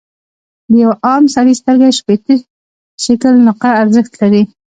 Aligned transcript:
د 0.69 0.71
یوه 0.83 0.95
عام 1.05 1.23
سړي 1.35 1.53
سترګه 1.61 1.87
شپیته 1.99 2.35
شِکِل 3.03 3.33
نقره 3.47 3.71
ارزښت 3.83 4.11
لري. 4.21 4.43